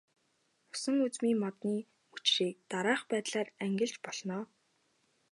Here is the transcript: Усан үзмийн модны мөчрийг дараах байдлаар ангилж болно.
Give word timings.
Усан 0.73 0.97
үзмийн 1.07 1.37
модны 1.43 1.75
мөчрийг 2.11 2.55
дараах 2.71 3.01
байдлаар 3.11 3.49
ангилж 3.63 3.95
болно. 4.05 4.37